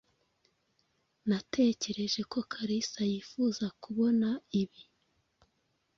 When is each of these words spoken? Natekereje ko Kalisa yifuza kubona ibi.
Natekereje 1.29 2.21
ko 2.31 2.39
Kalisa 2.51 3.01
yifuza 3.11 3.65
kubona 3.81 4.27
ibi. 4.61 4.81